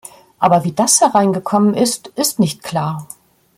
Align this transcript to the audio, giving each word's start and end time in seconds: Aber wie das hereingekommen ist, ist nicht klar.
Aber 0.39 0.63
wie 0.63 0.71
das 0.71 0.99
hereingekommen 0.99 1.75
ist, 1.75 2.07
ist 2.15 2.39
nicht 2.39 2.63
klar. 2.63 3.07